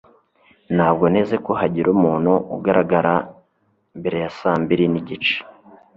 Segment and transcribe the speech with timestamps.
[0.75, 3.13] Ntabwo nteze ko hagira umuntu ugaragara
[3.99, 5.35] mbere ya saa mbiri n'igice.